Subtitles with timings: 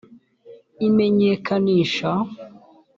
[0.87, 2.11] imenyekanisha